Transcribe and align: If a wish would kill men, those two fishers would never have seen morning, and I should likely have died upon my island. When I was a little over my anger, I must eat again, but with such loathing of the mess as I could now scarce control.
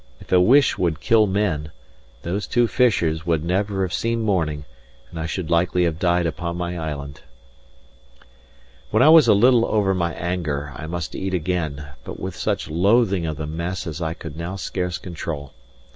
If 0.19 0.31
a 0.31 0.41
wish 0.41 0.79
would 0.79 0.99
kill 0.99 1.27
men, 1.27 1.69
those 2.23 2.47
two 2.47 2.65
fishers 2.67 3.23
would 3.27 3.45
never 3.45 3.83
have 3.83 3.93
seen 3.93 4.23
morning, 4.23 4.65
and 5.11 5.19
I 5.19 5.27
should 5.27 5.51
likely 5.51 5.83
have 5.83 5.99
died 5.99 6.25
upon 6.25 6.57
my 6.57 6.75
island. 6.75 7.21
When 8.89 9.03
I 9.03 9.09
was 9.09 9.27
a 9.27 9.35
little 9.35 9.63
over 9.67 9.93
my 9.93 10.13
anger, 10.15 10.73
I 10.75 10.87
must 10.87 11.13
eat 11.13 11.35
again, 11.35 11.87
but 12.03 12.19
with 12.19 12.35
such 12.35 12.67
loathing 12.67 13.27
of 13.27 13.37
the 13.37 13.45
mess 13.45 13.85
as 13.85 14.01
I 14.01 14.15
could 14.15 14.35
now 14.35 14.55
scarce 14.55 14.97
control. 14.97 15.53